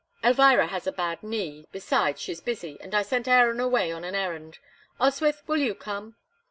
[0.23, 4.15] "Elvira has a bad knee, besides, she's busy, and I sent Aaron away on an
[4.15, 4.57] errand.
[4.99, 6.15] Oswyth, will you come?"